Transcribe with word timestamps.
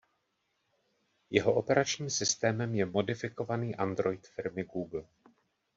Jeho 1.29 1.53
operačním 1.53 2.09
systémem 2.09 2.75
je 2.75 2.85
modifikovaný 2.85 3.75
Android 3.75 4.27
firmy 4.27 4.63
Google. 4.63 5.03